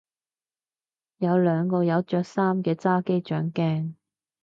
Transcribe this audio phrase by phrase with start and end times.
[1.17, 3.93] 有兩個有着衫嘅揸機掌鏡